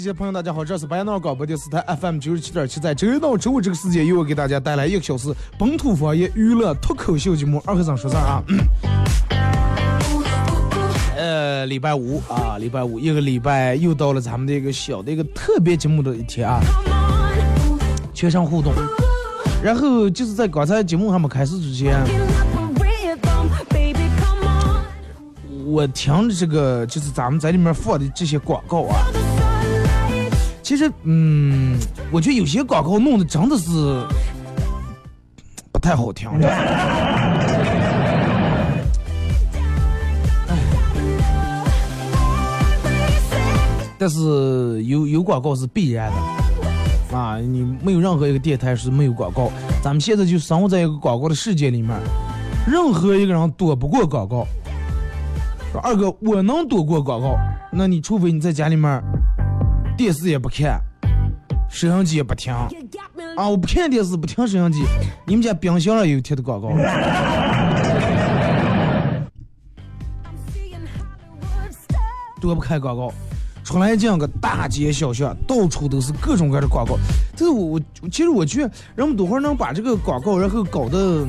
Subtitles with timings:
[0.00, 8.42] 机前朋友，大家好，这是白杨广播电视台 FM 九十七点七，在周一到周五这个时间，又要给大家带来一个小时本土方言娱乐脱口秀节目《二和尚说事儿》啊。
[11.18, 16.60] 呃，礼拜五啊，礼拜五一个礼拜又到了咱们的一个小的一个特别节目的一天啊，
[18.14, 18.72] 全程互动。
[19.62, 22.00] 然后就是在刚才节目还没开始之前，
[25.66, 26.26] 我听。
[26.26, 28.96] 着这个就是咱们在里面放的这些广告啊。
[30.70, 31.76] 其实，嗯，
[32.12, 34.06] 我觉得有些广告弄的真的是
[35.72, 36.30] 不太好听。
[43.98, 47.36] 但是有有广告是必然的啊！
[47.38, 49.50] 你没有任何一个电台是没有广告。
[49.82, 51.98] 咱们现在就生活在一个广告的世界里面，
[52.64, 54.46] 任何一个人躲不过广告。
[55.82, 57.36] 二哥，我能躲过广告？
[57.72, 59.02] 那你除非你在家里面。
[60.00, 60.80] 电视也不看，
[61.68, 63.46] 摄像机也不听，啊！
[63.46, 64.82] 我不看电视，不听摄像机。
[65.26, 66.70] 你们家冰箱上有贴的广告？
[72.40, 73.12] 多不开广告，
[73.62, 76.96] 出来这样个大街小巷，到处都是各种各样的广告。
[77.32, 81.26] 但是我我其实我觉得，人们多会能把这个广告，然后搞得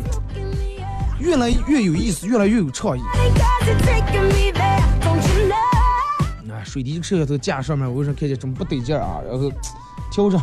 [1.20, 3.02] 越来越有意思，越来越有创意。
[6.72, 9.20] 水滴摄像头架上面，我为啥看见这么不得劲啊？
[9.30, 9.52] 然后
[10.10, 10.42] 调整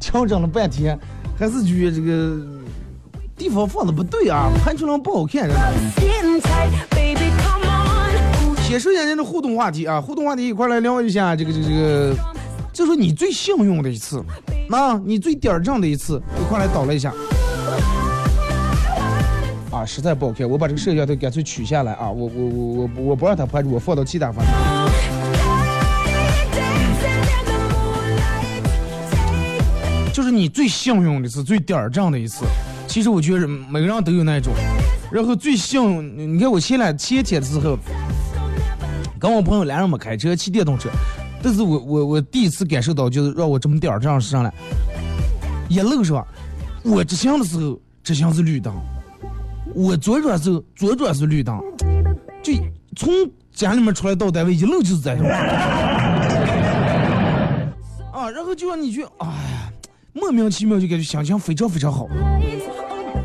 [0.00, 0.98] 调整了半天，
[1.38, 2.36] 还是觉得这个
[3.36, 5.48] 地方放的不对啊，拍出来不好看。
[8.64, 12.16] 先说一下咱的互动话题啊，互动话题一块来聊一下这个这个这个，
[12.72, 14.20] 就说你最幸运的一次，
[14.68, 17.14] 那你最点儿正的一次，一块来讨论一下。
[19.70, 24.71] 啊，实在不好看，我把这个摄像头干脆取下来啊，我我我我我不让它拍，我放到其他方面。
[30.12, 32.44] 就是你最幸运的一次，最点儿正的一次。
[32.86, 34.52] 其实我觉得每个人都有那一种。
[35.10, 37.78] 然后最幸运，你看我前两前天的时候，
[39.18, 40.90] 跟我朋友俩人没开车，骑电动车，
[41.42, 44.52] 但是我我我第一次感受到，就是让我这么点儿正是上来，
[45.68, 46.26] 一路上，
[46.82, 48.74] 我直行的时候，直行是绿灯。
[49.74, 51.58] 我左转时候，左转是绿灯，
[52.42, 52.52] 就
[52.96, 53.10] 从
[53.54, 55.24] 家里面出来到单位，一路就是在这。
[58.12, 59.71] 啊，然后就让你去，哎呀，
[60.12, 62.06] 莫名其妙就感觉心情非常非常好。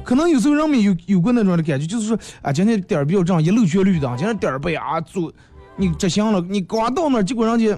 [0.04, 5.32] 可能有时候人们有有过那种的感觉，就是说啊，今天点儿比较正，一路全绿灯，今天点儿背啊左，
[5.76, 7.78] 你直行了，你刚到那儿，结果人家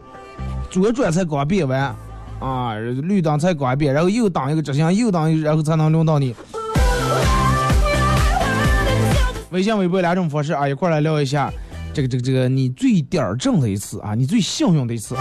[0.69, 1.95] 左转才刚变完，
[2.39, 6.35] 啊，绿灯才刚变，然后又当一个直行，又当，然后才能轮到你。
[9.49, 11.51] 微信、微博两种方式啊，一块来聊一下，
[11.91, 15.15] 这个、这个、这个，你最点儿正的一次啊，你最幸运的一次。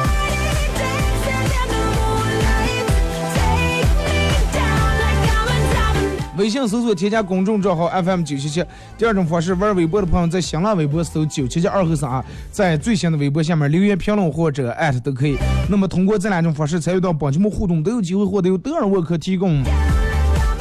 [6.38, 8.64] 微信搜索添加公众账号 FM 九七七。
[8.96, 15.36] 第二种方式，玩微博的朋友在新浪微博搜九七七二和三啊，在最新的微博下面留言评论或者艾特都可以。
[15.68, 19.62] 那么通过这两种方式参与到本节目互动，都有机会获得由德尔沃克提供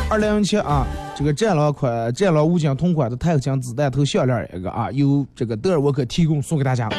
[0.10, 0.86] 二零零七啊。
[1.16, 6.90] 这个战狼款、战狼五金同款的钛合金子弹头项链一个啊，由这个德尔沃克提供送给大家。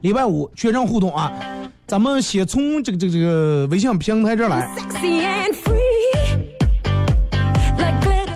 [0.00, 1.32] 礼拜五全程互动啊，
[1.86, 4.68] 咱们先从这个这个这个微信平台这儿来。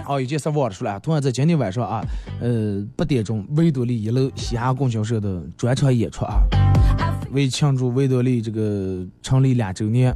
[0.08, 2.02] 哦，有件事忘了说了，同样在今天晚上啊，
[2.40, 6.40] 呃，八点钟维多利一楼西安供销社的专场演出啊，
[7.30, 10.10] 为庆祝维多利这个成立两周年，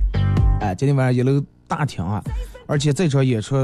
[0.60, 2.22] 哎，今天晚上一楼大厅啊。
[2.66, 3.54] 而且这场演出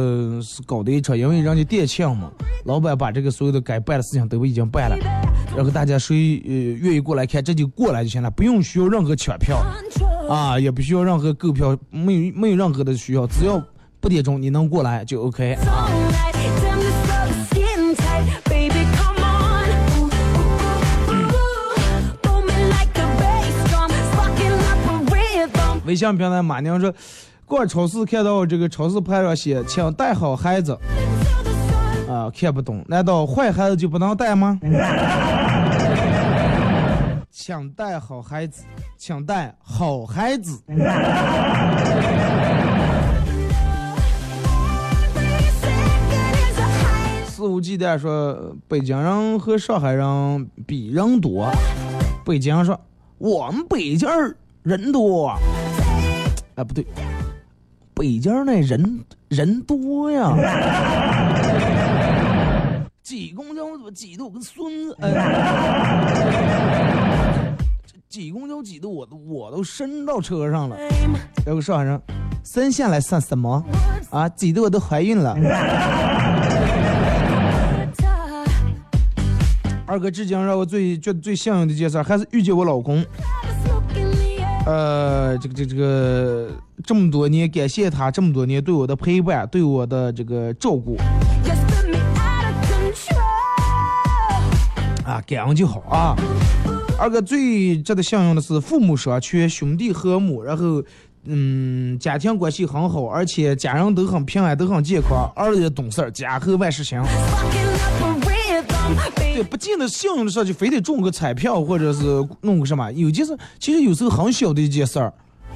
[0.42, 2.30] 是搞的一场，因为人家店庆嘛，
[2.66, 4.96] 老板把这个所有的该办的事情都已经办了，
[5.56, 9.64] 然后大家谁呃愿意过来看，这就过来就行了，不用需要任何抢票
[10.28, 13.58] 啊，也不需要任何购票，没有没有任何的需要，只要
[14.00, 15.88] 八点钟你能过来就 OK 啊。
[25.88, 26.93] 微信平台马娘说。
[27.46, 30.79] 逛超市看到这个超市牌上写“请带好孩子”，
[32.06, 34.61] 啊，看不懂，难道坏孩子就不能带吗？
[37.31, 38.64] 请带好孩子，
[38.99, 40.62] 请带好孩子。
[47.29, 51.50] 肆无忌惮说北京人和上海人比人多，
[52.26, 52.79] 北京人说
[53.17, 54.06] 我们北京
[54.62, 55.32] 人多，
[56.58, 56.84] 哎，不对。
[57.94, 60.34] 北京那人人多呀，
[63.00, 64.96] 挤公交怎么挤得我跟孙子？
[65.00, 65.14] 哎
[68.08, 70.76] 挤公交挤得我都我都伸到车上了。
[71.46, 72.00] 有个上海人，
[72.43, 73.64] 生下来算什么？
[74.11, 75.37] 啊，挤得我都怀孕了。
[79.87, 83.04] 二哥，至今让我最觉得最幸运的一件事，还是遇见我老公。
[84.68, 86.50] 呃，这个这这个
[86.84, 90.98] 这么多年，感谢他这么多年对我的陪伴，对我的这个照顾。
[95.06, 96.14] 啊，感恩就好啊。
[96.98, 100.82] 二哥最值得幸运的是父母双全，兄弟和睦，然后
[101.25, 107.02] 嗯，家庭关系很好，而且家人都很平安，都很健康，儿子也懂事，家和万事兴。
[109.38, 112.04] 也，不见得幸运的事就非得中个彩票或者是
[112.42, 115.12] 弄个什么，有件事其实有时候很小的一件事儿，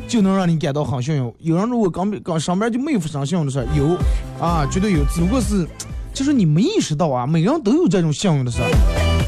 [0.07, 1.33] 就能让你感到很幸运。
[1.41, 3.97] 有人如果刚刚上班就没有发生幸运的事，有
[4.41, 5.67] 啊，绝对有，只不过是
[6.15, 8.59] 就是你没意识到啊，每个人都有这种幸运的事。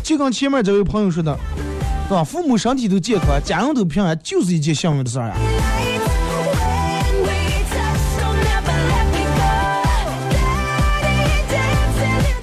[0.03, 1.37] 就跟前面这位朋友说的，
[2.09, 2.23] 对吧？
[2.23, 5.37] 父母身体都健康，家人都平安，就是一件幸运的事儿呀。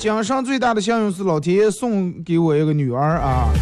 [0.02, 3.54] 今生最大的幸运是老天爷送给我一个女儿啊！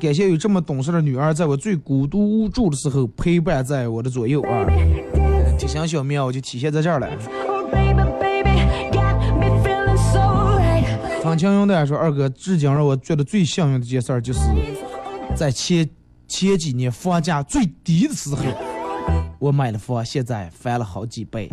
[0.00, 4.66] 感谢有这么懂事的女儿，在我最孤独无助的时候陪伴在我的左右啊！
[5.56, 7.08] 体型小苗就体现在这儿了。
[11.22, 14.40] 方清勇的说：“二哥，至今让我觉得最幸运的一件事，就是
[15.36, 15.88] 在前
[16.26, 18.42] 前几年房价最低的时候，
[19.38, 21.48] 我买了房，现在翻了好几倍。”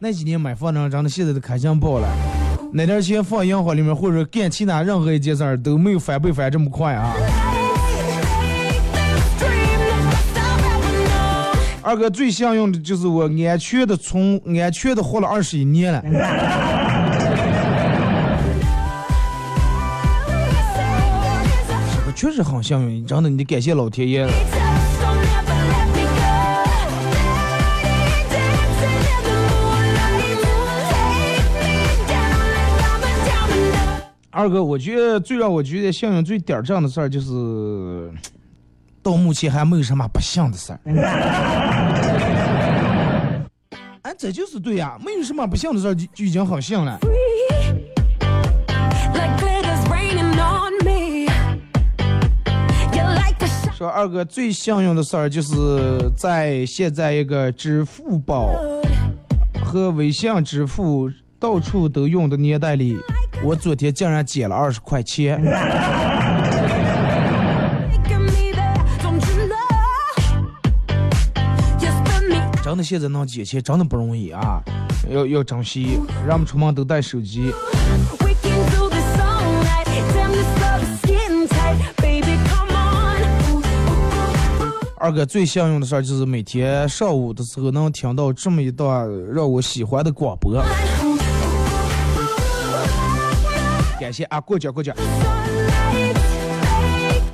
[0.00, 2.08] 那几年买房的人真的现在都开心爆了，
[2.72, 7.12] 那点钱放银行里面或者干其他任何一件事儿都没有翻倍翻这么快啊！
[11.82, 16.00] 二哥最幸运的就是我安全的从安全的活了二十一年了。
[22.14, 24.26] 确实很幸运，真的，你得感谢老天爷。
[34.38, 38.08] 二哥，我觉得最让我觉得幸运、最点儿正的事儿，就是
[39.02, 40.78] 到目前还没有什么不幸的事儿。
[44.02, 47.00] 哎，这就是对呀，没有什么不幸的事儿，就就已经很幸了。
[53.74, 58.52] 说二哥最幸运的事儿，就是在现在一个支付宝
[59.64, 62.96] 和微信支付到处都用的年代里，
[63.44, 65.40] 我昨天竟然捡了二十块钱。
[72.62, 74.60] 真的现在能捡钱真的不容易啊，
[75.08, 77.52] 要要珍惜，让我们出门都带手机。
[85.00, 90.60] 二哥最幸运的事就是每天上午的时候能听到这么一段让我喜欢的广播。
[94.08, 94.96] 感谢啊，过奖过奖。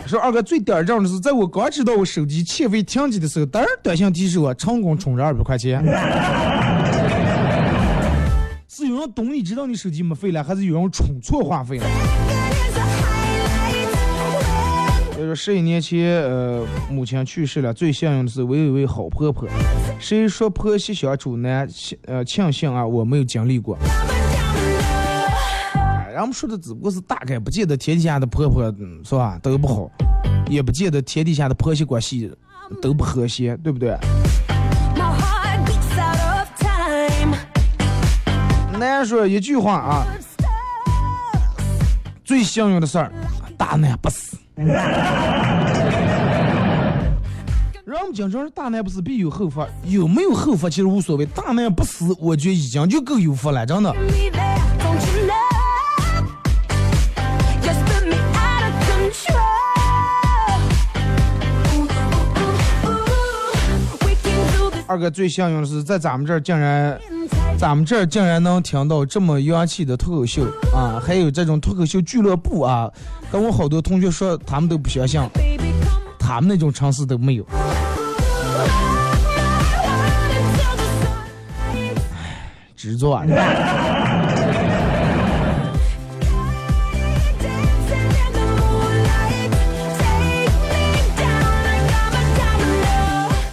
[0.08, 5.80] 说二哥最点儿的是，在我刚知道我手机欠费停机的时候，当然短信提示我成功充了二百块钱。
[8.66, 11.86] 是有人懂你知道你手机没费了，还是有人充错话费了？
[15.16, 17.72] 就是十一年前，呃，母亲去世了。
[17.72, 19.48] 最幸运的是，我有一位好婆婆。
[20.00, 21.68] 谁说婆媳相处难？
[22.06, 23.78] 呃，庆幸啊，我没有经历过。
[26.14, 29.90] 人们说的只不过是大概，不见得天底下的婆婆是吧都不好，
[30.48, 32.32] 也不见得天底下的婆媳关系
[32.80, 33.98] 都不和谐，对不对？
[38.78, 40.06] 难说一句话啊，
[42.22, 43.10] 最幸运的事儿，
[43.58, 44.36] 大难不死。
[47.84, 53.92] 人们经常说大难不死必有后福，有没有后福其实无所谓，大难不死，我觉得已经就够有福了，真的。
[64.86, 66.98] 二哥最幸运的是在咱们这儿竟然，
[67.58, 72.90] 咱们这儿竟然能听到这么洋气的脱口秀啊，还有这种脱口秀俱乐部啊。
[73.32, 75.20] 跟我好多同学说，他们都不相信，
[76.18, 77.44] 他们那种城市都没有。
[82.76, 83.24] 执着。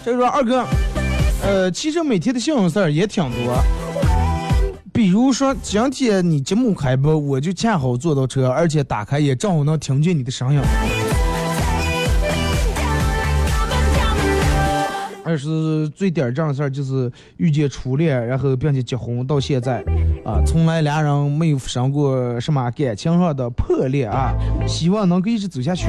[0.04, 0.66] 所 以说，二哥，
[1.44, 3.58] 呃，其实每天的幸运事儿也挺多。
[4.94, 10.60] 比如说，今天你节目开播，我就恰好坐到车，而且打开也正好能听见你的声音。
[15.24, 19.82] 二是最点儿正事儿，就是遇见初恋，然后并且结婚到现在，
[20.26, 24.34] 啊，从来俩人没有发生过什么感情上的破裂啊，
[24.68, 25.88] 希望能够一直走下去。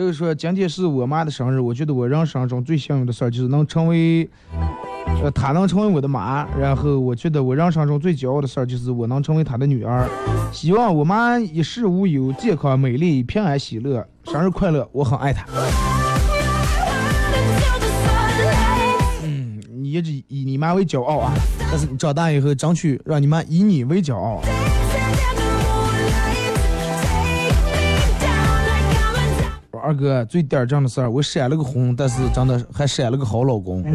[0.00, 4.26] 就是说，今天是我妈的生日，我觉得我人生中最幸运的事儿就是能成为。
[5.22, 10.08] 呃，她能成为我的妈，然后我觉得我人生中最骄傲的事儿就是我能成为她的女儿。
[10.50, 14.88] 希望我妈一世无忧、健康美丽、平安喜乐，生日快乐！
[14.90, 15.44] 我很爱她。
[19.22, 21.34] 嗯，你一直以你妈为骄傲啊，
[21.70, 24.40] 但是你长大以后争取让你妈以你为骄傲。
[29.82, 33.82] 二哥最点儿正的事儿，我闪了个婚，但是真的还闪了个好老公。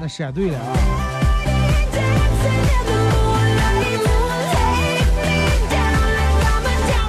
[0.00, 0.76] 那闪对了啊！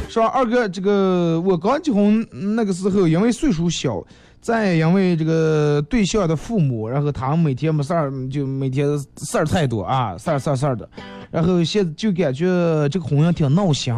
[0.09, 4.03] 说二哥，这个我刚结婚那个时候，因为岁数小。
[4.41, 8.87] 再因为这个对象的父母，然后他们每天没事儿，就每天
[9.17, 10.89] 事儿太多啊，事儿事儿事儿的，
[11.31, 12.45] 然后现在就感觉
[12.89, 13.93] 这个婚姻挺闹心。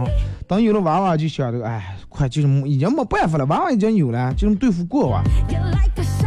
[0.48, 5.24] 等有了娃娃，就想着，哎，快就是已经没办法了，娃娃已经有了，就这么对付过吧。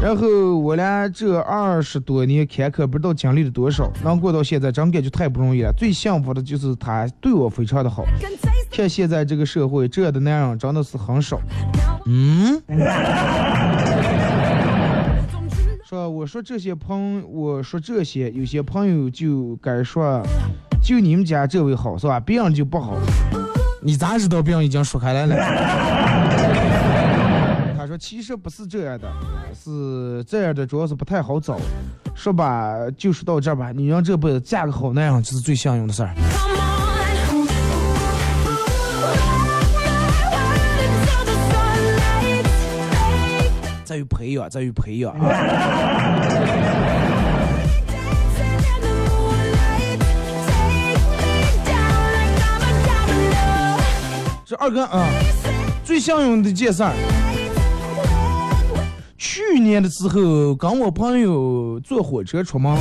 [0.02, 5.72] 然后我俩这二十多年坎坷，不知道经历了多少，能过到现在，真感觉太不容易了。
[5.76, 8.04] 最幸福的就是他对我非常的好。
[8.70, 11.40] 看现在这个社会，这样的男人真的是很少。
[12.06, 12.60] 嗯。
[15.86, 20.20] 说我说这些朋，我说这些有些朋友就该说，
[20.84, 22.20] 就你们家这位好是吧？
[22.20, 22.94] 别人就不好。
[23.80, 25.34] 你咋知道别人已经说开来了？
[27.74, 29.08] 他说说其实不是这样的，
[29.54, 31.58] 是这样的，主要是不太好找。
[32.14, 33.72] 说吧，就说到这儿吧。
[33.72, 36.12] 女人这辈子嫁个好男人这是最幸运的事儿。
[43.84, 45.14] 在于培养，在于培养。
[54.54, 55.08] 这二哥啊，
[55.82, 56.92] 最幸运的一件事儿。
[59.18, 62.72] 去年的时候，跟我朋友坐火车出门，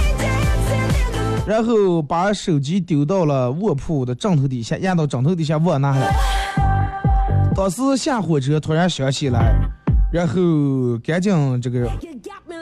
[1.48, 6.08] 然后把手机丢到了卧铺的枕头底下，压到枕头底下忘拿了。
[7.56, 9.51] 当时下火车突然想起来，
[10.12, 10.36] 然后
[11.03, 11.89] 赶紧这个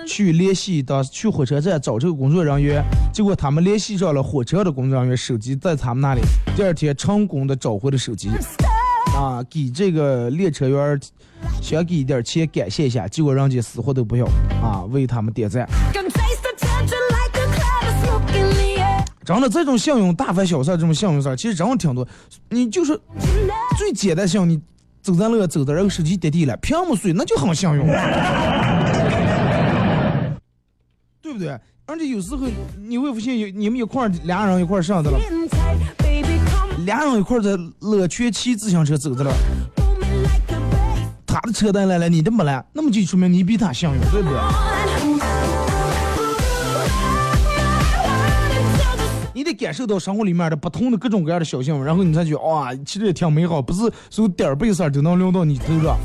[0.08, 2.82] 去联系当去火车站找这个工作人员，
[3.14, 6.22] 结果他们联系上了火车的工作人员，手机在他们那里。
[6.56, 8.30] 第二天成功的找回了手机，
[9.16, 11.00] 啊，给这个列车员
[11.62, 14.26] 想给一点钱感谢一下，结果人家死活都不要，
[14.62, 15.68] 啊，为他们点赞。
[19.24, 22.08] 真的这种幸运大凡小事，这种幸运事儿，其实真的挺多。
[22.50, 23.00] 你就是
[23.78, 24.60] 最简单信用，你
[25.02, 27.86] 走在路走的，然后手机跌地了，屏幕碎，那就很幸运，
[31.22, 31.58] 对不对？
[31.86, 35.20] 而且有时候你会发现，有你们一块儿俩人一块儿上的了，
[36.86, 39.32] 俩人一块在乐泉骑自行车走着了，
[41.26, 44.40] 他的车带来了，你的没来，那么就说明你比他幸运，对不对？
[49.34, 55.98] 你得感受到生活里面的不同的各种各样的小幸福，然后你才觉得哇，其实也挺美好，不是所有点儿背事儿都能轮到你头上。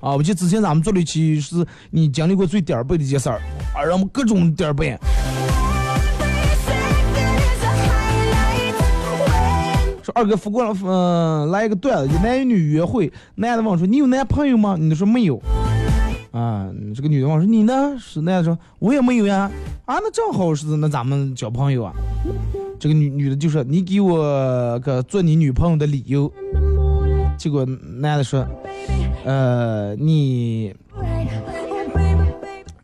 [0.00, 3.40] 啊，我记得之前咱们做了一期，是你经历过最点儿背的一件事儿，
[3.74, 4.98] 啊，让我们各种点儿背。
[10.14, 14.76] 二哥发过来，嗯，来一个段子，一男一女约会，男的问说你有男朋友吗？
[14.78, 15.40] 女的说没有。
[16.30, 17.94] 啊，这个女的问说你呢？
[17.98, 19.50] 是男的说我也没有呀。
[19.84, 21.92] 啊，那正好是那咱们交朋友啊。
[22.78, 26.32] 这个女女的就说你给我个做你女朋友的理由。
[27.38, 27.66] 结果
[27.98, 28.46] 男的说，
[29.24, 30.74] 呃，你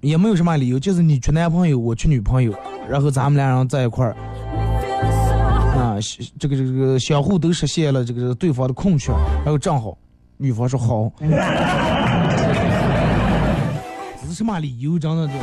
[0.00, 2.52] 也没有什么理由，就是你缺男朋友，我缺女朋友，
[2.88, 4.16] 然后咱们俩人在一块儿。
[5.78, 5.96] 啊，
[6.38, 9.12] 这个这个相互都实现了这个对方的空缺，
[9.44, 9.96] 然后正好，
[10.36, 11.12] 女方说好，
[14.20, 14.98] 这是什么理由？
[14.98, 15.34] 真的这。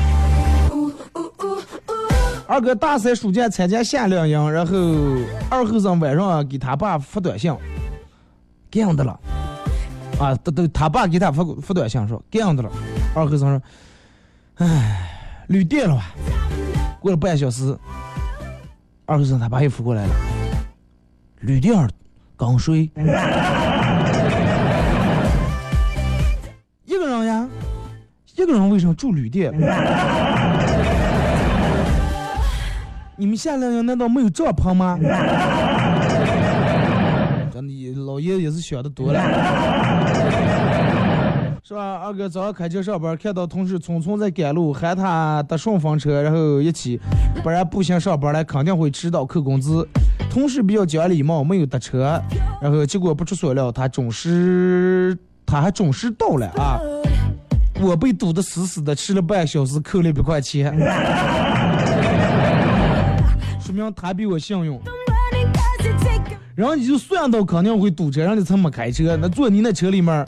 [2.48, 4.78] 二哥大三暑假参加夏令营，然后
[5.50, 7.52] 二后生晚上给他爸发短信，
[8.70, 9.20] 这样的了，
[10.20, 12.70] 啊，都都他爸给他发发短信说这样的了，
[13.16, 13.62] 二后生说，
[14.56, 15.10] 唉，
[15.48, 16.14] 旅店了吧？
[17.00, 17.76] 过了半小时。
[19.08, 20.16] 二后生他爸又扶过来了，
[21.42, 21.88] 旅店
[22.36, 22.90] 刚睡，
[26.86, 27.48] 一个人呀，
[28.36, 29.54] 一个人为什么住旅店？
[33.16, 34.98] 你们夏令营难道没有帐篷吗？
[37.54, 39.22] 真的，老爷也是想的多了，
[41.68, 41.96] 是吧？
[41.96, 47.02] 二哥早上开车上班，看到同事匆匆在赶路，喊他搭顺风车，然后一起，
[47.42, 49.84] 不然步行上班来肯定会迟到扣工资。
[50.30, 52.22] 同事比较讲礼貌，没有搭车，
[52.62, 56.78] 然后结果不出所料，他准时，他还准时到了啊！
[57.82, 60.72] 我被堵得死死的，迟了半小时，扣了一百块钱。
[63.60, 64.80] 说明他比我幸运，
[66.54, 69.18] 然后你就算到肯定会堵车，让你才没开车。
[69.20, 70.24] 那坐你那车里面，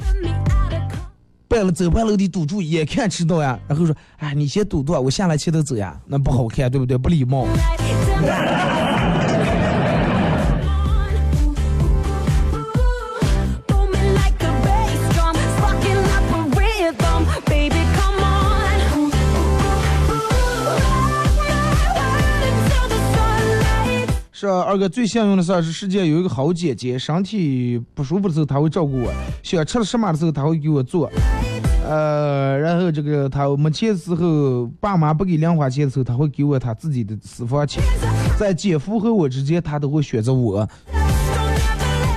[1.48, 6.98] 半了走半路的堵住，眼看迟到呀，然后说，哎，你先堵住，我下来牵头走呀，那不好看，对不对？
[6.98, 7.48] 不礼貌。
[24.40, 31.12] 是二哥最幸运的事儿是世界有一个好姐姐，身体不舒服的时候她会照顾我，想吃了什么的时候她会给我做，
[31.84, 37.82] 呃，然后这个她没钱的时候，爸妈不给零花钱的时候，她会给我她自己的私房钱，
[38.38, 40.70] 在姐夫和我之间，她都会选择我，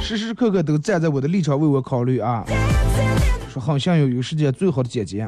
[0.03, 2.45] 时时刻刻都站在我的立场为我考虑啊，
[3.51, 5.27] 说好像有有世界最好的姐姐。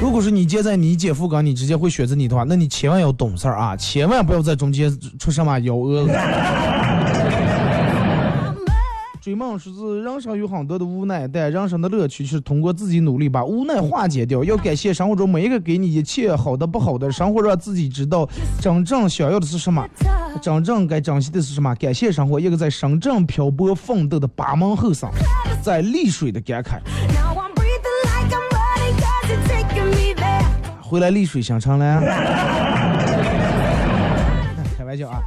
[0.00, 6.12] 如果说你接在你姐夫岗你直接会选择你的话，那你千万要懂事儿啊，千万不要在中间出什么幺蛾子。
[9.22, 14.44] 追梦说是人生有很多的无奈，但人生的乐趣是通过自己努力把无奈化解掉。
[14.44, 18.28] 要感谢生活中每一个给你一切好的不好的，生活让自己知道
[18.60, 19.88] 真正想要的是什么，
[20.42, 21.74] 真正该珍惜的是什么。
[21.76, 25.08] 感谢生活，一个在深圳漂泊奋斗的八门后生，
[25.62, 26.78] 在丽水的感慨。
[30.86, 32.00] 回来丽水新城了。
[34.76, 35.18] 开玩笑啊。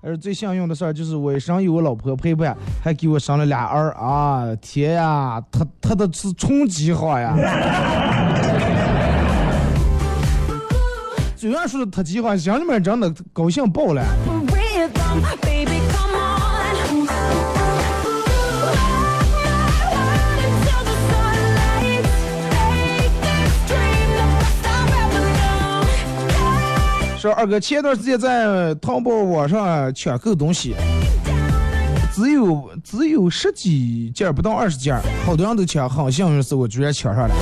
[0.00, 4.44] 而最幸运的事儿就是我身有我老婆陪伴，还给我生了俩儿啊！
[4.60, 7.34] 天呀，他他的是冲击好呀！
[11.36, 14.02] 虽然说他计划，心里面真的高兴爆了。
[27.18, 30.76] 说二哥，前段时间在淘宝网上抢购东西，
[32.14, 37.34] 只有只有十几件，不到二十件，好多人都抢，很幸运是我居然抢上了。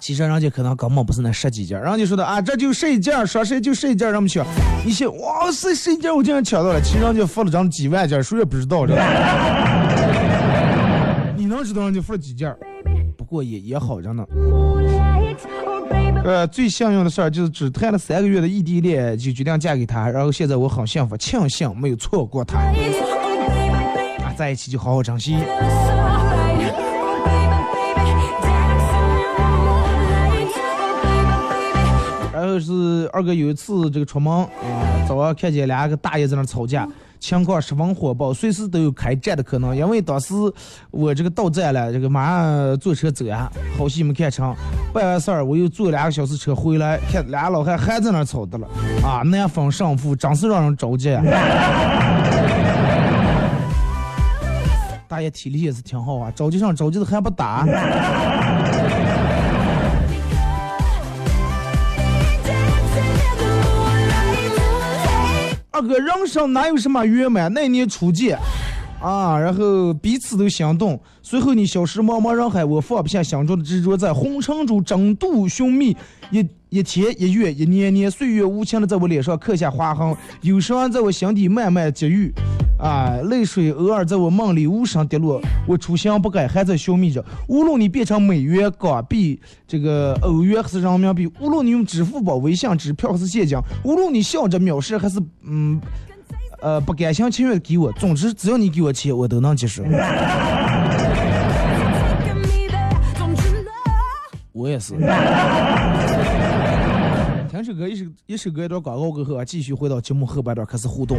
[0.00, 4.46] 其实人家可能根本不是那十几件，人家说的啊，这就十一件，说谁就十一件，让我们抢。
[4.86, 8.94] 一些哇塞，十一件我竟然抢到了，其实人家付了张几万件，谁也不知道这。
[11.36, 12.50] 你能知道人家付了几件？
[13.14, 14.24] 不过也也好着呢。
[16.24, 22.58] 呃，最幸运的事儿就是只谈了三个月的异地恋就决定嫁给他，然后现在我很幸福，庆幸没有错过他。
[22.58, 25.36] 啊，在一起就好好珍惜。
[32.32, 34.48] 然后是二哥有一次这个出门，啊，
[35.08, 36.88] 早上看见两个大爷在那吵架。
[37.18, 39.76] 情况十分火爆，随时都有开战的可能。
[39.76, 40.34] 因为当时
[40.90, 44.54] 我这个到站了，这个马上坐车走呀，好戏没看成。
[44.92, 48.68] 办完事儿，我又坐两个小时车回来，看俩老汉还在那吵的了，
[49.02, 51.16] 啊，难分胜负，真是让人着急。
[55.08, 57.64] 大爷体力也是挺好啊，着急上着急的还不打。
[65.86, 67.52] 哥，人生哪有什么圆满？
[67.52, 68.38] 那年初见，
[69.00, 70.98] 啊，然后彼此都心动。
[71.22, 75.96] 随后你消失茫茫人海，我放不下心中的执着，在红尘中争度寻觅。
[76.30, 82.32] 一一天一月一年年，岁月无情的在我脸上刻下划痕，忧伤在我心底慢慢积郁。
[82.78, 87.24] 啊，泪水偶尔在我梦里无声跌落，我初心不改，还在寻觅着。
[87.48, 95.80] 无论你变成美元、港币、这个欧元还是人民币，无论你用支付宝、微信支票还是现金，无论你笑着藐视还是嗯
[96.60, 99.82] 呃不甘心情愿给我，总之只要你给我钱，我都能接受。
[104.52, 104.94] 我也是。
[107.50, 111.16] 听首歌，一首一首歌一段广告过后啊，继续回到节目后半段开始互动。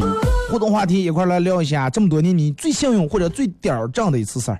[0.52, 4.60] 互动话题一块来聊一下，这么多年你最幸运或者最点儿正的一次事儿。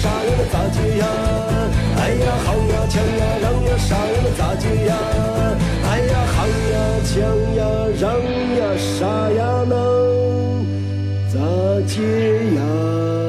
[0.00, 1.04] 傻呀那咋接呀？
[1.98, 4.92] 哎呀，好呀，强呀，让呀，傻呀那咋接呀？
[5.88, 6.74] 哎呀，好呀，
[7.08, 7.14] 强
[7.56, 7.60] 呀，
[8.00, 8.04] 让
[8.58, 9.72] 呀，傻呀那
[11.32, 11.34] 咋
[11.86, 11.96] 接
[12.56, 13.25] 呀？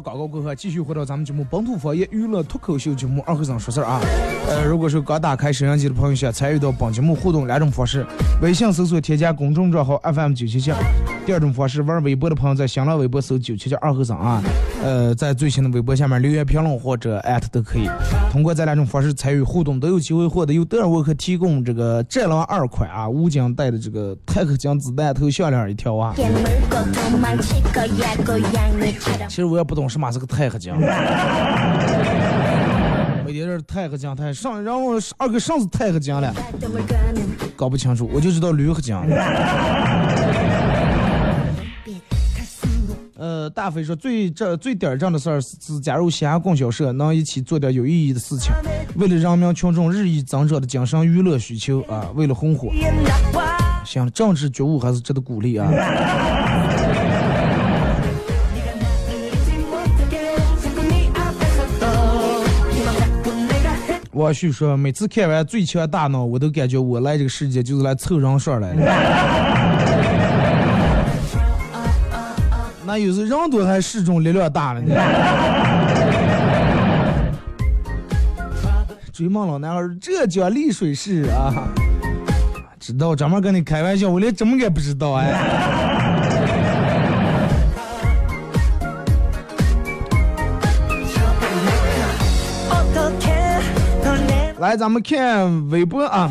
[0.00, 4.00] 广告过后，继续回到咱们节目《本土方言娱乐脱口秀》节目二和尚说事儿啊。
[4.48, 8.06] 呃，如果是刚打开摄像机的朋友，想参与到本节目互动两种方式：
[8.40, 10.72] 微信搜索添加公众账号 FM 九七七；
[11.26, 14.42] 第二种方式，玩微博的朋友在新浪微博搜九七七二和尚啊。
[14.82, 17.88] 呃，在最新的微博下面留言评论或者艾特都可以。
[18.30, 26.14] 通过这两种方式参与互动，都有机会获得由德尔沃克提供这个战狼二款啊，武警带的这个钛克金子弹头项链一条啊。
[29.28, 30.72] 其实我也不懂什么是个钛合金，
[33.24, 36.32] 每天是钛合金，钛上，然后二哥上次钛合金了，
[37.56, 38.94] 搞不清楚，我就知道铝合金。
[43.20, 48.52] 呃，大飞说最这最点儿正的事儿是加入西安供销社，能一起做点有意义的事情，
[48.94, 52.70] 为了人民群众日益增长的精神娱乐需求啊，为了红火，
[53.84, 55.68] 行，政治觉悟还是值得鼓励啊。
[64.18, 68.82] 我旭说，每次看完《最强大脑》，我都感觉我来这个世界就是来凑人数来的。
[72.84, 74.92] 那有时人多还是种力量大了呢。
[79.12, 81.68] 追梦老男孩，浙江丽水市啊，
[82.80, 85.77] 知道专门跟你开玩笑，我连怎么也不知道哎。
[94.58, 96.28] 来，咱们看微博啊。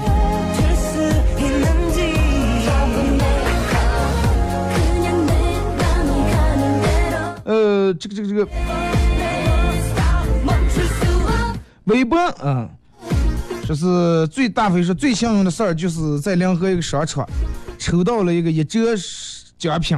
[7.46, 8.48] 呃，这个这个这个，
[11.86, 12.68] 微博啊，
[13.66, 17.26] 说是最大飞说最幸运的事儿，就是在临河一个商场
[17.80, 18.94] 抽到了一个一折
[19.58, 19.98] 奖品，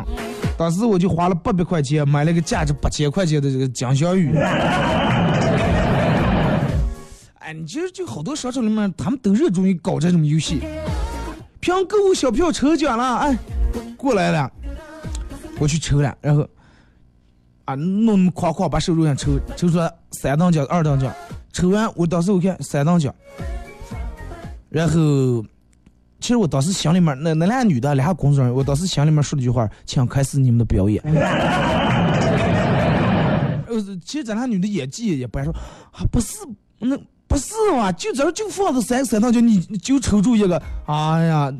[0.56, 4.32] 当时我就花了八百块钱买了个价值八千块钱的这个金镶玉。
[7.54, 10.62] 你其实就好多商场里面，他们都热衷于搞这种游戏，
[11.60, 13.36] 凭购物小票抽奖了，哎，
[13.98, 14.52] 过来了，
[15.60, 16.48] 我去抽了，然后
[17.66, 21.12] 啊，弄那么夸夸把手榴弹抽抽出来三等奖、二等奖，
[21.52, 23.14] 抽完我当时我看三等奖，
[24.70, 25.44] 然后
[26.20, 31.02] 其实我当时心里面那那俩女的俩工作人员，我当时心里面说了句话，请开始你们的表演。
[33.68, 35.52] 呃，其实咱俩女的演技也不爱说，
[35.92, 36.38] 啊不是
[36.78, 36.96] 那。
[37.30, 37.92] 不是嘛？
[37.92, 41.54] 就这就放着三三等奖，你就抽中一个，哎呀，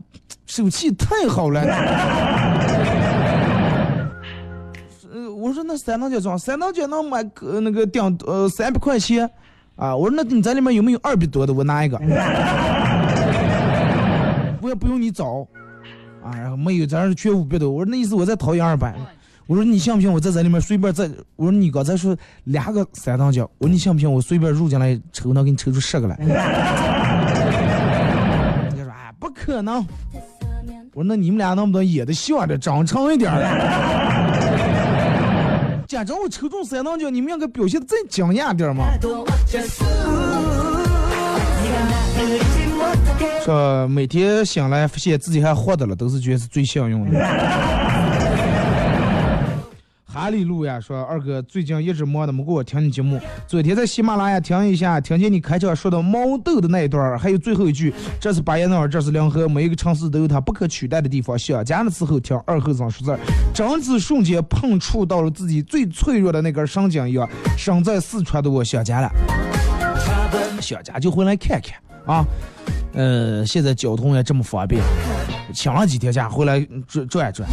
[0.48, 1.62] 手气太好了。
[5.14, 9.30] 呃， 我说那三等奖装，三等奖能买个那个顶呃三百块钱
[9.76, 9.96] 啊？
[9.96, 11.54] 我说那你在里面有没有二百多的？
[11.54, 11.98] 我拿一个，
[14.62, 15.48] 我也不用你找
[16.24, 16.34] 啊。
[16.36, 17.70] 然后没有，咱是缺五百多。
[17.70, 18.96] 我说那意思我再掏一二百。
[19.50, 20.14] 我说你信不信？
[20.14, 24.14] 我在这里面随便再，我说你刚才说两个三等奖，我说你信不信？
[24.14, 26.16] 我随便入进来抽，能给你抽出十个来。
[26.22, 26.30] 人
[28.78, 29.84] 家说哎，不可能。
[30.94, 33.32] 我说那你们俩能不能演的像点，长长一点？
[35.88, 38.86] 假装我抽中三等奖，你们两个表现的再惊讶点嘛？
[43.44, 47.20] 说每天醒来发现自己还活着了，都是觉得是最幸运的。
[50.20, 61.40] 哈利路亚说二哥最近一直忙的没给我听你节目，昨天在喜马拉雅听一下，听见你开场说的毛豆的那一段，还有最后一句，这是巴彦淖尔，这是临河，每一个城市都有它不可取代的地方。
[61.40, 63.20] 想家的时候听二后生说字儿，
[63.54, 67.26] 真是瞬间碰触到了自己最脆弱的那根神经一样。
[67.58, 69.10] 生在四川的我想家了，
[70.60, 72.26] 想家就回来看看啊。
[72.92, 74.84] 呃，现在交通也这么方便，
[75.54, 77.50] 请了几天假回来转转转，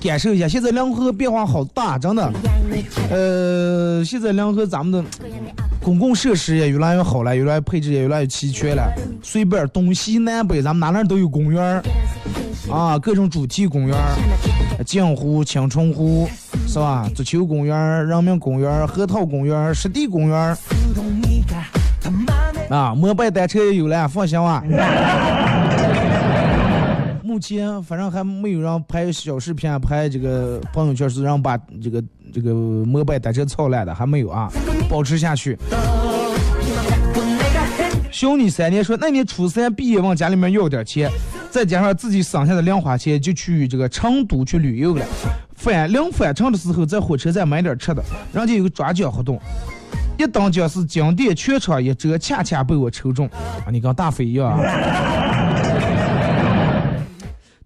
[0.00, 0.48] 感受一下。
[0.48, 2.32] 现在梁河变化好大，真的。
[3.10, 5.04] 呃，现在梁河咱们的
[5.82, 8.92] 公共设施也越来越好了，越来越配置也越来越齐全了。
[9.22, 11.82] 随便东西南北，咱们哪哪都有公园
[12.70, 13.96] 啊，各种主题公园，
[14.86, 16.28] 镜湖、青春湖
[16.66, 17.08] 是吧？
[17.14, 20.56] 足球公园、人民公园儿、核桃公园、湿地公园。
[22.70, 24.64] 啊，摩拜单车也有了，放心吧。
[27.34, 32.00] 目前反正还没有人拍小视频、拍这个朋友圈是让把这个
[32.32, 34.48] 这个摩拜单车操烂的，还没有啊，
[34.88, 35.58] 保持下去。
[38.12, 41.10] 小你三年说，那年初三毕业往家里面要点钱，
[41.50, 45.04] 再加上自己省下的零花钱，就去这个成都去旅游了。
[45.56, 49.40] 返临返程的时候，在火车站买点吃的，人家有个抓奖活动。
[50.16, 53.26] 一等奖是经典全场一折，恰恰被我抽中
[53.66, 53.66] 啊！
[53.72, 54.60] 你跟大飞一样啊！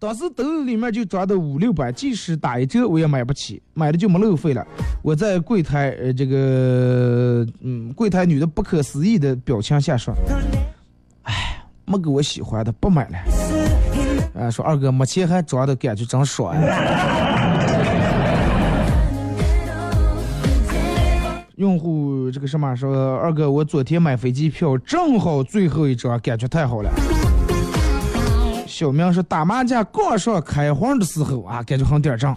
[0.01, 4.65] 当时兜里面就装的五六百，即使打一折我也买不起，买的就没路费了。
[5.03, 10.15] 我在柜台呃这个嗯柜台女的不可思议的表情下说
[11.27, 13.19] ：“哎，没给我喜欢的，不买了。”
[14.41, 17.59] 啊，说二哥没钱还装的感觉真爽呀！
[21.57, 26.91] 用户这个什么说二哥，我昨天买飞机票正好最后一张，感觉太好了。
[28.79, 32.33] 小明说打麻将刚上开黄的时候啊，感觉很点正。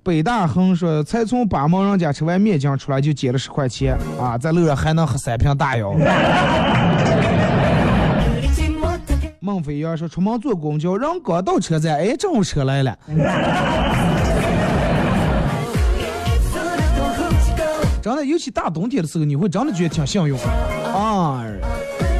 [0.00, 5.92] 北大亨说才从八毛人家吃完面酱出来就捡了十块钱啊，在路上还能喝三瓶大药。
[9.40, 12.96] 孟飞扬说出门坐公交，人刚到车站，哎，正好车来了。
[18.00, 20.38] 真的，尤其大冬天的时候，你会真的觉得挺幸运
[20.94, 21.42] 啊！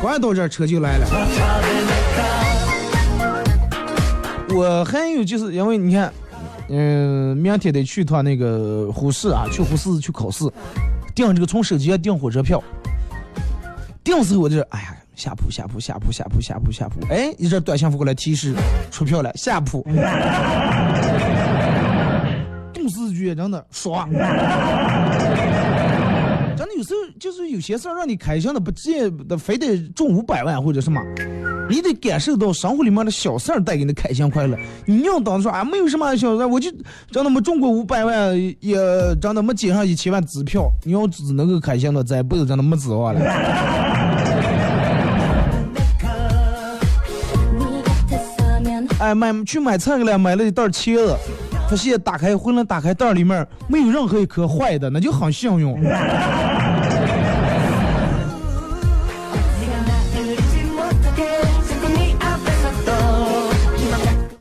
[0.03, 1.07] 刚到这车就来了。
[4.57, 6.11] 我还有就是因为你看，
[6.71, 10.45] 嗯，明天得去趟那个呼市啊，去呼市去考试，
[11.15, 12.63] 订这个从手机上订火车票。
[14.03, 18.55] 订时候我就哎呀，下铺下铺下铺下铺下铺下铺，哎，一阵短信发过来提示
[18.91, 19.83] 出票了，下铺。
[22.73, 24.09] 动视剧真的爽。
[26.57, 31.03] 真的有时候就是有些事儿让你开心的不见得非得中五百万或者什么，
[31.69, 34.57] 你得感受到生活里面的小事儿带给你开心快乐。
[34.85, 36.71] 你要当说啊没有什么小事儿，我就
[37.11, 38.77] 真的没中过五百万，也
[39.21, 40.71] 真的没接上一千万支票。
[40.85, 43.21] 你要只能够开心的，这辈子真的没指望了。
[48.99, 51.15] 哎，买去买菜去了，买了一袋茄子，
[51.69, 55.77] 发现打开回来打开袋里面没有任何一颗坏的，那就很幸运。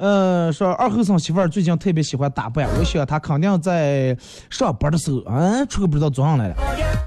[0.05, 4.15] 呃，说二后生媳妇儿最近特别喜欢打扮，我想她肯定在
[4.51, 6.55] 上班的时候，嗯，出个不知道做上来了。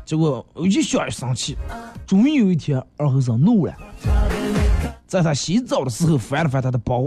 [0.05, 1.57] 结果我一想就生气，
[2.05, 3.75] 终于有一天二后生怒了，
[5.07, 7.05] 在他洗澡的时候翻了翻他的包，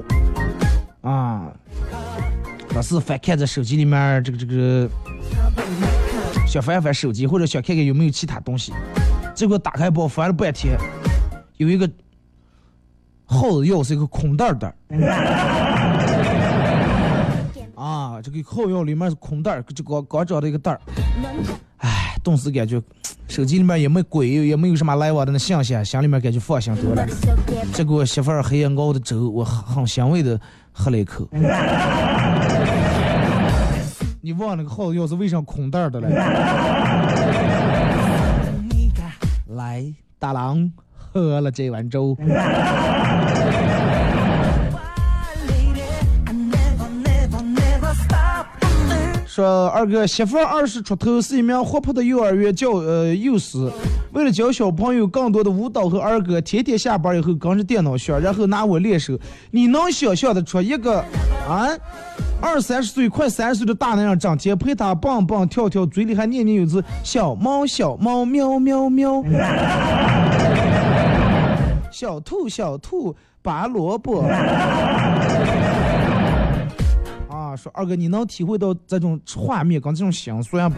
[1.02, 1.52] 啊，
[2.74, 4.88] 老是翻看着手机里面这个这个，
[6.48, 8.72] 想翻翻手机或者想看看有没有其他东西，
[9.36, 10.78] 结果打开包翻了半天，
[11.58, 11.86] 有一个
[13.26, 14.74] 耗子钥匙，一个空袋袋。
[18.22, 20.80] 这个后腰里面是空袋儿，就刚刚找的一个袋儿。
[21.78, 22.82] 唉，顿时感觉
[23.28, 27.06] 手机里面也没鬼，也没有什么来往的那信息，心里面感觉放心多了。
[27.74, 30.40] 结果媳妇儿黑夜熬的粥，我很欣慰的
[30.72, 31.28] 喝了一口。
[34.24, 36.08] 你忘那个耗子钥匙为啥空袋的了？
[39.56, 39.84] 来，
[40.20, 42.16] 大郎喝了这碗粥。
[49.42, 53.58] 说二哥媳妇二十出头，是一名活泼的幼儿园教呃幼师，
[54.12, 59.18] 为了教小朋友更多的舞蹈和儿歌，天天下班以后跟着电脑学，然后拿我练手。
[59.50, 61.00] 你能想象得出一个
[61.50, 61.68] 啊
[62.40, 69.24] 二三十岁快三十岁的大男人，整天陪他蹦蹦跳跳，嘴里还念念有词小猫小猫喵喵喵，
[71.90, 74.24] 小兔小兔拔萝卜。
[77.56, 80.78] 说二哥，你能体会到这种画面跟这种心酸不？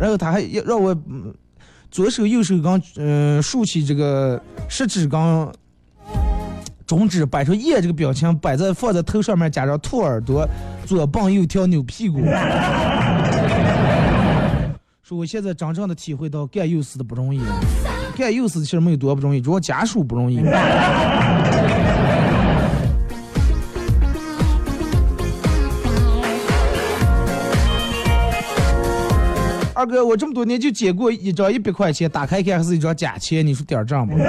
[0.00, 1.34] 然后他还要让我、嗯
[1.90, 5.52] 左手右手刚嗯竖起这个食指刚
[6.86, 10.48] 中指摆出耶这个表情，摆在放在头上面加上兔耳朵，
[10.86, 12.20] 左蹦右跳扭屁股。
[15.02, 17.40] 说我现在真正的体会到干幼师的不容易，
[18.16, 20.36] 干幼师其实没有多不容易，主要家属不容易。
[29.80, 34.14] 二哥，我这么多年就捡过一张一百块钱，打开看还是一张假钱，你说点儿账不？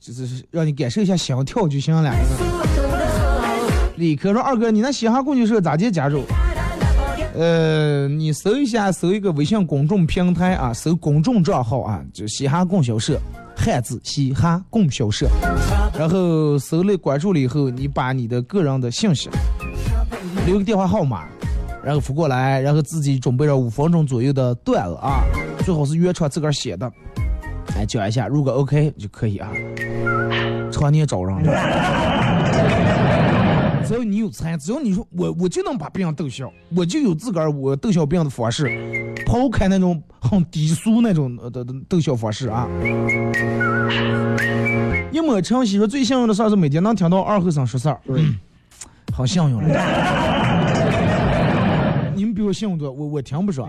[0.00, 2.14] 就是让你感受一下心跳就行了。
[3.96, 6.22] 李科说：“二哥，你那嘻哈供销社咋介加入？
[7.36, 13.20] 呃，你搜一下，搜一个微信公众平台啊，搜公众账号啊，就嘻哈供销社，
[13.56, 15.28] 汉字嘻哈供销社。
[15.98, 19.28] 然后搜了关注了以后，你把你的个人的信息
[20.46, 21.24] 留个电话号码，
[21.84, 25.22] 然后扶过来，然后自己准备了五分钟左右的段子啊，
[25.64, 26.90] 最好是原创自个儿写的，
[27.76, 29.48] 来，讲一下，如果 OK 就可以啊。
[30.72, 31.36] 常年找人。”
[33.86, 42.68] 只要你有才，只要你说我我就能把别人逗笑，我就有自个儿我逗笑别人的方式，抛开那种很低俗那种的的逗笑方式啊。
[45.10, 48.00] 一抹晨曦说最幸运的事是每天能听到二后生说事儿，
[49.20, 49.68] 好幸运了，
[52.14, 53.68] 你们比我幸运多，我我听不说。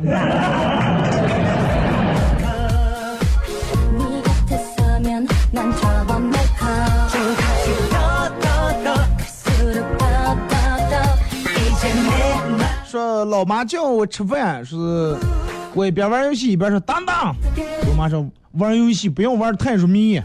[12.86, 14.78] 说老妈叫我吃饭，是
[15.74, 17.36] 我一边玩游戏一边说当当，
[17.89, 20.22] 我妈说玩游戏不用玩太入迷。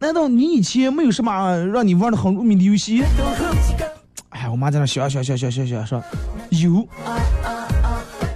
[0.00, 3.02] 难道你以前没有什么让你玩的很入迷的游戏？
[4.30, 6.02] 哎，我妈在那笑笑笑笑笑笑说
[6.50, 6.86] 有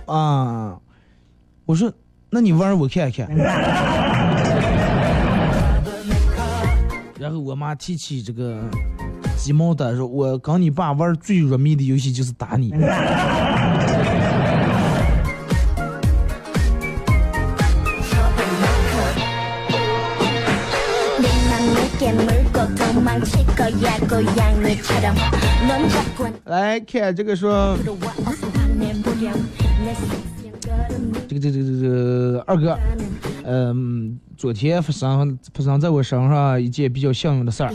[0.07, 0.77] 啊。
[1.65, 1.93] 我说
[2.31, 3.29] 那你玩我看一看。
[7.19, 8.61] 然后我妈提起这个
[9.37, 12.75] 鸡毛的说：“我跟你爸玩最入迷的游戏就是打你。”
[26.47, 28.07] 来看这个，说这个，
[31.29, 32.79] 这个，这个，这个二哥。
[33.45, 37.75] 嗯，昨天发生，发生在我身上一件比较幸运的事儿，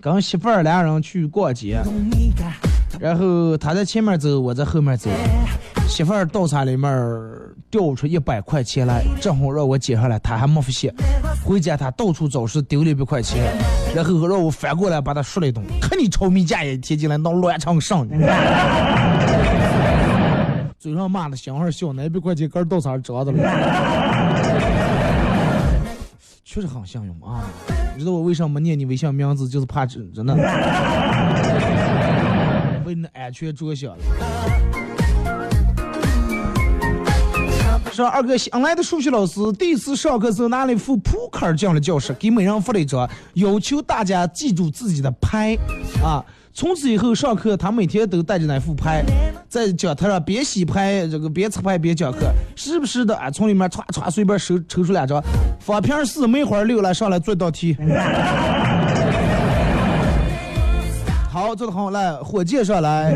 [0.00, 1.82] 跟媳妇儿俩人去逛街。
[2.98, 5.08] 然后他在前面走，我在后面走。
[5.88, 6.90] 媳妇儿倒茶里面
[7.70, 10.92] 掉出一百块钱来，正好让我捡上来，他还没发现。
[11.44, 13.56] 回家他到处找是丢了一百块钱，
[13.94, 18.12] 然后让我反过来把他说了一顿，看你炒米家也贴进来闹乱成上你。
[20.78, 23.38] 嘴上骂的，心上笑，那一百块钱跟倒茶折的了。
[26.44, 27.44] 确实很幸运啊！
[27.94, 30.34] 你知道我为什么没念你微信名字，就是怕真真的，
[32.88, 33.98] 为你的安全着想了。
[37.92, 45.54] 说二哥新来的数学老师第一次上课时候拿了一副扑克进了教室，给每人发了一张，要求大家记住自己的牌
[46.02, 46.24] 啊。
[46.54, 49.04] 从此以后上课，他每天都带着那副牌，
[49.48, 55.22] 在讲台上边洗牌这个边擦牌边讲课，时不时的啊从里面歘歘随便抽抽出两张，
[55.60, 57.76] 方片四梅花六来上来做一道题。
[61.48, 63.10] 好，做的好，来火箭上来。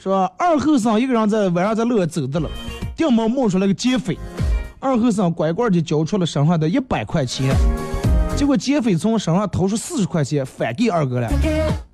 [0.00, 2.50] 说二后生一个人在晚上在路上走的了，
[2.96, 4.18] 顶门冒出来个劫匪，
[4.80, 7.54] 二后生乖乖的交出了身上的一百块钱，
[8.36, 11.30] 结果劫匪从身上掏出四十块钱返给二哥了，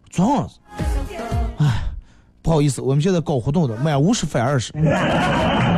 [0.09, 0.49] 装了，
[1.59, 1.83] 哎，
[2.41, 5.75] 不好意思，我们现在搞活动的，满五十返二十，啊，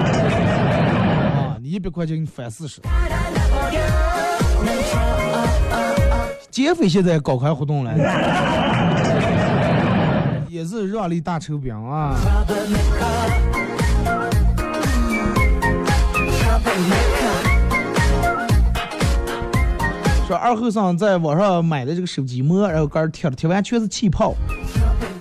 [1.61, 2.81] 你一百块钱给你返四十，
[6.51, 7.93] 劫匪现在搞开活动了。
[10.49, 12.17] 也是让利大抽饼啊！
[20.27, 24.35] 说二后生在网上买的这个手机膜，然后杆儿贴了，贴完全是气泡，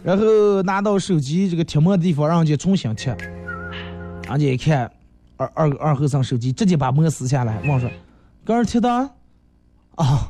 [0.03, 3.15] 然后拿到手机这个贴膜的地方，让人家重新贴，
[4.27, 4.91] 人家一看，
[5.37, 7.89] 二二二后生手机直接把膜撕下来，问说
[8.45, 8.89] ：“杆儿贴的
[9.95, 10.29] 啊？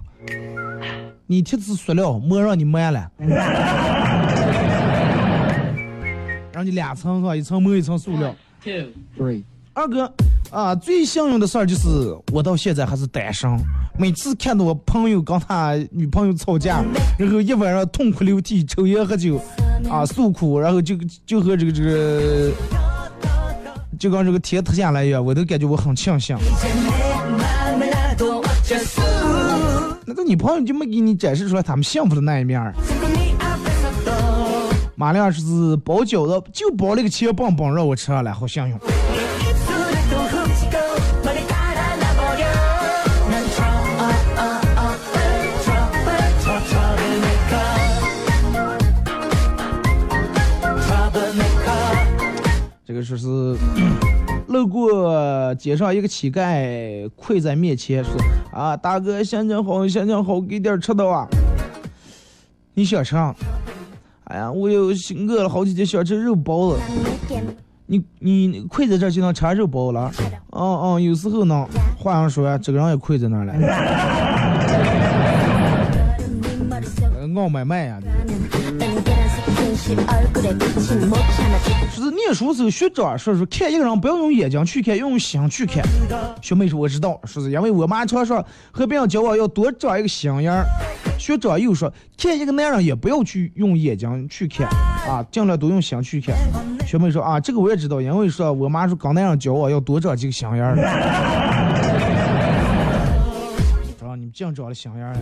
[1.32, 3.08] 你贴的是塑料，膜让你抹了。”
[6.52, 8.36] 然人家两层哈，一层膜一层塑料。
[8.64, 9.44] two, three.
[9.76, 10.12] 二哥
[10.50, 11.88] 啊，最幸运的事儿就是
[12.34, 13.48] 我到现在还是单身。
[13.96, 16.84] 每次看到我朋友跟他女朋友吵架，
[17.20, 19.40] 然后一晚上痛哭流涕，抽烟喝酒，
[19.88, 20.96] 啊诉苦，然后就
[21.28, 22.52] 就和这个这个，
[24.00, 26.36] 就跟这个天塌下来一样，我都感觉我很庆幸。
[30.10, 32.74] 那个女朋友就没给你展示出来他们幸福的那一面儿。
[34.96, 35.42] 马亮是
[35.86, 38.76] 包饺子，就包了个切棒棒让我吃上来，好幸运。
[52.84, 53.56] 这个说是
[55.60, 58.14] 街上一个乞丐跪在面前说
[58.58, 61.28] ：“啊，大哥，心情好，心情好，给点吃的啊。”
[62.74, 63.36] 你想吃啊？
[64.24, 64.94] 哎呀，我有
[65.28, 66.80] 饿了好几天，想吃肉包子。
[67.88, 70.12] 你你跪在这儿就能吃肉包子了？
[70.52, 71.68] 哦哦，有时候呢。
[71.98, 73.54] 话上说呀，这个人也跪在那儿了。
[77.36, 78.00] 傲买卖呀！
[81.92, 85.84] 说是念书时候学长说说，看一个人不要用眼睛去看，要用心去看。
[86.42, 90.66] 学妹说我知道，说是因为我妈常说和别人交往要多长一个心眼儿。
[91.18, 94.68] 学长又说，看一个男人也不要去用眼睛去看
[95.10, 96.36] 啊，尽量多用心去看。
[96.86, 100.76] 学妹说啊，这个我也知道，因为说我妈说跟男人交往要多长几个心眼儿。
[104.02, 105.14] 啊，你们净长了心眼儿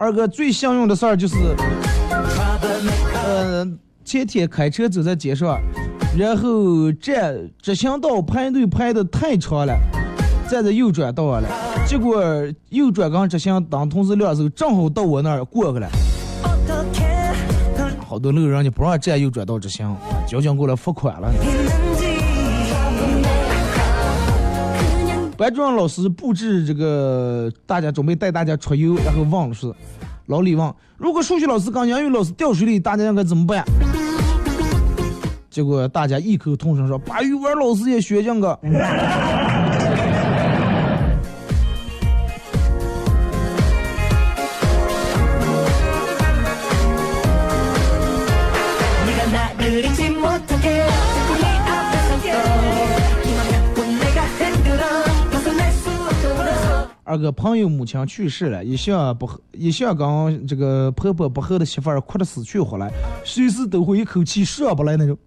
[0.00, 1.36] 二哥最幸运的事儿就是，
[3.22, 3.66] 呃，
[4.02, 5.60] 前天开车走在街上，
[6.16, 9.78] 然后站直行道排队排的太长了，
[10.48, 11.48] 站在右转道上了，
[11.86, 12.24] 结果
[12.70, 15.86] 右转跟直行灯同时亮时候，正好到我那儿过去了。
[17.98, 19.94] 好多路人家不让站右转道直行，
[20.26, 21.30] 交警过来罚款了。
[25.40, 29.72] 班主任老师布置这个，大家准备带大家出游，然后忘了是，
[30.26, 33.64] 老李问，如果数学老师跟英语老师掉水里，大家应该怎么办？
[35.48, 38.46] 结果大家异口同声说，把语文老师也学进去。
[57.10, 62.88] 二哥朋友母亲去世了，一向不和一向跟这个婆婆不和的媳妇儿哭得死去活来，
[63.24, 65.18] 随时都会一口气上不来那种。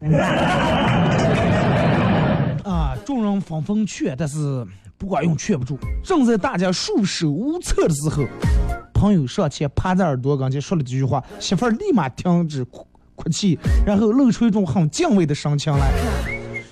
[2.64, 5.78] 啊，众人纷纷劝，但是不管用，劝不住。
[6.02, 8.24] 正在大家束手无策的时候，
[8.94, 15.90] 朋友上前趴在耳朵跟前说了几句话，媳妇儿立马停止哭哭泣，然后露出一种很敬畏的神情来。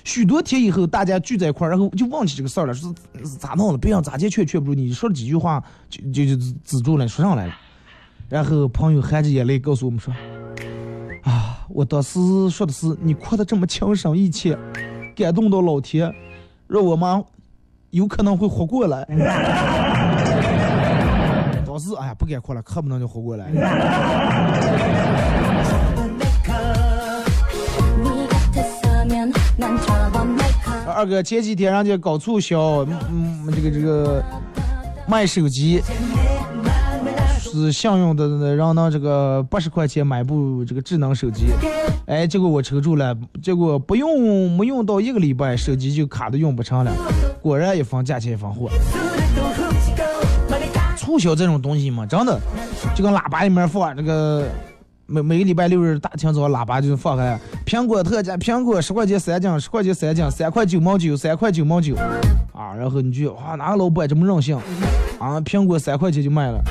[0.04, 2.92] 许多天以后，大家聚在一块儿，然后就忘记这个事儿了，说
[3.22, 3.78] 是咋弄的？
[3.78, 7.54] 别人咋接劝劝不住你，说了几句话就就就止住了，说上来了。
[8.28, 10.12] 然后朋友含着眼泪告诉我们说
[11.22, 12.18] ：“啊，我当时
[12.50, 14.58] 说的是你哭的这么情深意切，
[15.14, 16.12] 感动到老天，
[16.66, 17.22] 让我妈
[17.90, 19.04] 有可能会活过来。
[21.64, 23.50] ”当时哎呀，不敢哭了，可不能就活过来。
[30.94, 34.22] 二哥前几天人家搞促销，嗯，这个这个
[35.06, 35.80] 卖手机，
[37.40, 41.46] 是幸运的让能这个八十块钱买部这个智能手机，
[42.06, 46.92] 哎，结果我抽中了，结果不用没用到一个礼拜，手机就卡的用不成了，
[47.40, 48.68] 果然一分价钱一分货。
[50.96, 52.38] 促销这种东西嘛，真的
[52.94, 54.46] 就跟喇叭里面放这个。
[55.12, 61.94] 每每个礼拜六日大清早，喇叭就放开，苹果特价，苹果十块钱三斤，十块钱三斤，三块九毛九，三块九毛九，
[62.54, 64.56] 啊，然后你就哇，哪个老板这么任性，
[65.18, 66.64] 啊，苹果三块钱就卖了，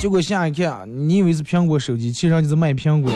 [0.00, 3.12] 结果下一看，你以为是苹果手机，其实上就是卖苹果。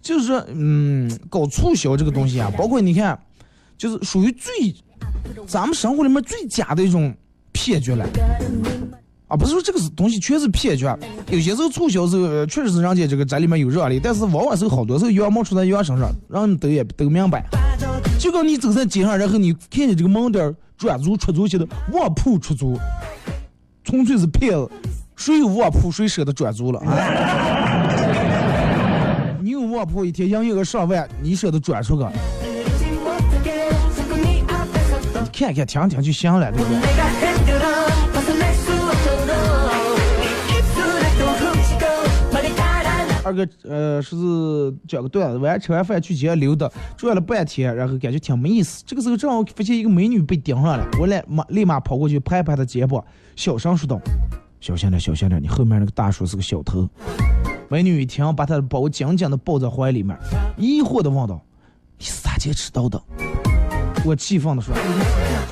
[0.00, 3.18] 就是说，嗯，搞促销这个东西啊，包括你看，
[3.76, 4.74] 就是属于最
[5.46, 7.14] 咱们生活里面最假的一种。
[7.58, 8.06] 骗局了
[9.26, 9.36] 啊！
[9.36, 10.86] 不是说这个是东西全是骗局，
[11.30, 17.44] 有些时候促销时候确实是人家这个这里面有热力，但是往往是好多时候羊毛出在羊身上，让你都也都明白。
[18.16, 22.78] 就跟你走在街上，然后你看见这个门店转租出租写的卧铺出租，
[23.82, 24.70] 纯粹是骗子，
[25.16, 26.86] 谁有卧铺谁舍得转租了啊？
[29.72, 32.10] 旺铺一天营业额上万，你舍得转出个？
[35.12, 37.07] 你看看听听就行了，对不对？
[43.28, 44.16] 二哥，呃，是
[44.86, 48.82] 讲个段子，晚上吃完饭去街溜达，转了半天，然后感觉挺没意思。
[48.86, 53.04] 这个时候正好发现一个美女被盯上了，我来马立马跑过去拍拍她肩膀，
[53.36, 54.00] 小声说道
[54.60, 56.88] ：“小心点，小心点，你后面那个大叔是个小偷。”
[57.68, 60.16] 美女一听，把他的包紧紧的抱在怀里面，
[60.56, 61.38] 疑惑的问道
[61.98, 62.98] ：“你是咋接知道的？”
[64.06, 64.72] 我气愤的说：“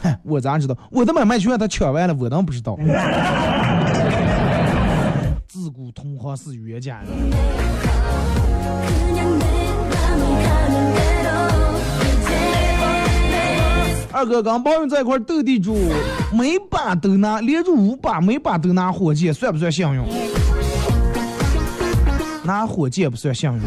[0.02, 0.74] 哼， 我咋知道？
[0.90, 2.74] 我的买卖就让他抢完了，我当不知道。”
[5.66, 7.08] 自古同行是冤家人。
[14.12, 15.76] 二哥跟朋友在一块斗地主，
[16.32, 20.00] 每把都拿，连着五把，每把都拿火箭，算不算幸运？
[22.44, 23.60] 拿火箭不算幸运，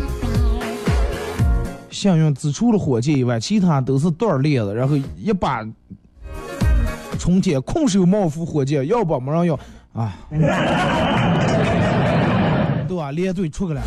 [1.91, 5.68] 幸运只除了火箭以外，其他都是断链子，然后一把
[7.20, 9.60] 冲天，空手冒副火箭，要不没人要
[9.91, 10.16] 啊，
[13.00, 13.12] 把？
[13.12, 13.82] 连队出去了。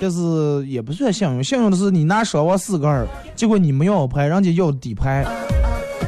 [0.00, 3.04] 但是也不算幸运，幸运的是你拿双王四个二，
[3.34, 5.26] 结果你没要牌，人家要底牌，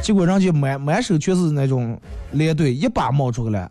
[0.01, 1.99] 结果人家满满手全是那种
[2.31, 3.69] 连队，一把冒出来。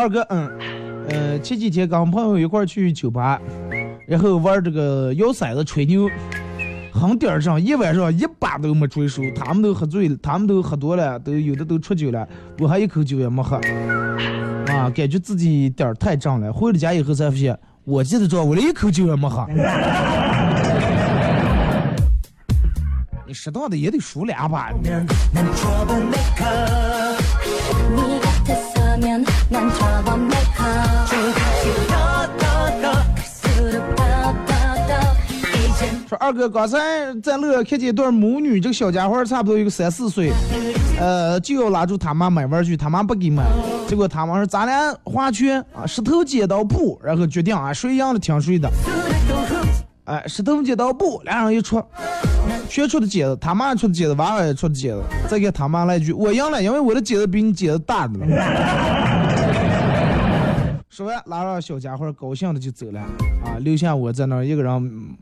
[0.00, 0.50] 二哥，嗯，
[1.10, 3.38] 呃，前几天跟朋友一块去酒吧。
[4.06, 6.08] 然后玩这个摇骰子吹牛，
[6.90, 12.26] 很点儿上一晚上一把都没追熟，他们都喝醉了，他们都喝多了，都有的都出酒了，
[12.58, 13.56] 我还一口酒也没喝，
[14.68, 16.50] 啊，感觉自己点儿太胀了。
[16.50, 19.46] 回了家以后才发现，我记得着我连一口酒也没喝。
[23.26, 24.72] 你适当的也得输两把。
[36.08, 36.78] 说二哥刚才
[37.20, 40.32] 在乐看见一对母女，这个小家伙差不多有个三四岁，
[41.00, 43.42] 呃，就要拉住他妈买玩具，他妈不给买，
[43.88, 48.70] 结果他妈说咱俩划拳啊，石头剪刀布，然后决定啊谁赢了听谁的，
[50.04, 51.82] 哎，石头剪刀布，俩人一出，
[52.68, 58.26] 全出的剪子，他妈出的剪子，娃娃也出的剪子，再给他妈来一句，我赢了，因为我的剪子比你剪子大的了。
[61.00, 65.16] 说完，拉上小家伙高兴的就走了，啊，留下我在那儿一个人。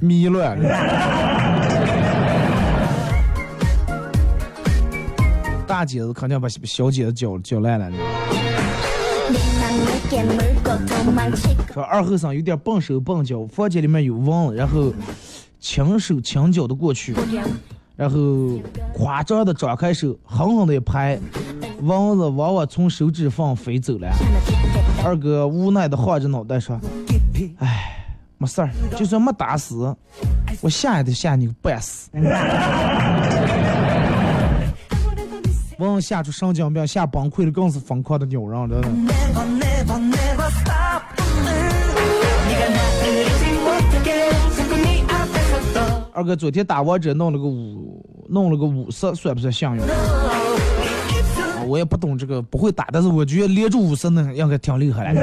[0.00, 0.58] 迷乱，
[5.66, 7.92] 大姐子肯定把小姐子搅搅烂了。
[11.74, 14.94] 说二后生有点笨手笨脚，房间里面有蚊子，然后
[15.60, 17.14] 轻手轻脚的过去，
[17.96, 18.18] 然后
[18.94, 21.20] 夸张的张开手，狠狠的一拍，
[21.84, 24.08] 蚊子往往从手指缝飞走了。
[25.04, 26.80] 二哥无奈的晃着脑袋说
[27.58, 27.90] ：“哎。”
[28.36, 29.96] 没事儿，就算没打死，
[30.60, 32.10] 我吓也得吓你个半死。
[35.78, 38.88] 王吓出神经病，吓崩溃了，更是疯狂的扭人，真的。
[46.12, 49.82] 二哥昨天打王者弄了个五，弄了个五十，算不算幸运？
[51.74, 55.20] 我也不懂这个，不会打，但是我觉得连住五十呢，应该挺厉害的。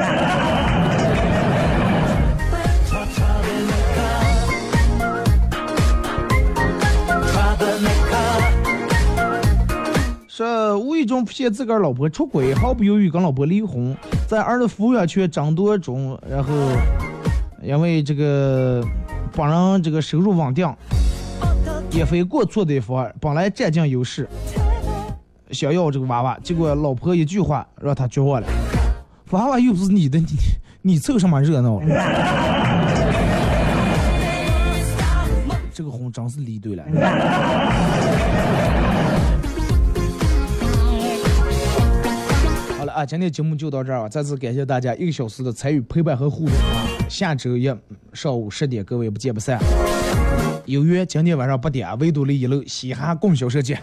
[10.27, 13.95] 这无意中发现自个儿老婆出轨，毫不犹豫跟老婆离婚，
[14.27, 16.51] 在儿子抚养权争夺中，然后
[17.63, 18.83] 因为这个
[19.33, 20.69] 帮人这个收入稳定，
[21.91, 24.27] 也非过错的一方，本来占尽优势，
[25.51, 28.47] 想要这个娃娃，结果老婆一句话让他绝望了，
[29.31, 30.25] 娃娃又不是你的，你
[30.81, 31.81] 你凑什么热闹？
[35.73, 36.83] 这个婚真是离对了。
[42.77, 44.09] 好了啊，今天节目就到这儿啊！
[44.09, 46.85] 再次感谢大家一个小时的参与、陪伴和互动啊！
[47.07, 47.73] 下周一
[48.13, 49.59] 上午十点，各位不见不散。
[50.65, 53.79] 有约今天晚上八点，维多利一楼嘻哈供销社见。